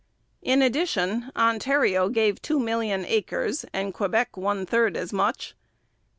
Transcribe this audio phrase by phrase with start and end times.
[0.41, 5.53] In addition, Ontario gave two million acres and Quebec one third as much.